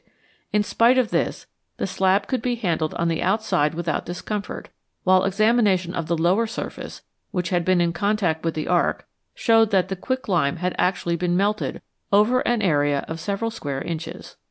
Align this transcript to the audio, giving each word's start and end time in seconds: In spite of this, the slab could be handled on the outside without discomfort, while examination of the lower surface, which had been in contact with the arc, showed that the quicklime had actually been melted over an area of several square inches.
In 0.51 0.63
spite 0.63 0.97
of 0.97 1.11
this, 1.11 1.45
the 1.77 1.85
slab 1.85 2.25
could 2.25 2.41
be 2.41 2.55
handled 2.55 2.95
on 2.95 3.07
the 3.07 3.21
outside 3.21 3.75
without 3.75 4.03
discomfort, 4.03 4.69
while 5.03 5.23
examination 5.23 5.93
of 5.93 6.07
the 6.07 6.17
lower 6.17 6.47
surface, 6.47 7.03
which 7.29 7.49
had 7.49 7.63
been 7.63 7.79
in 7.79 7.93
contact 7.93 8.43
with 8.43 8.55
the 8.55 8.67
arc, 8.67 9.05
showed 9.35 9.69
that 9.69 9.89
the 9.89 9.95
quicklime 9.95 10.55
had 10.55 10.73
actually 10.79 11.17
been 11.17 11.37
melted 11.37 11.83
over 12.11 12.39
an 12.47 12.63
area 12.63 13.05
of 13.07 13.19
several 13.19 13.51
square 13.51 13.79
inches. 13.83 14.37